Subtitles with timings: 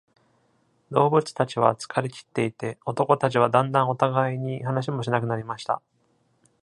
[0.89, 5.79] 動物たちは疲れきっていて、男たちはだんだんお互いに話もしなくなりました。